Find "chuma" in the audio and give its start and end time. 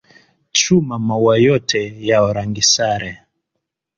0.51-0.95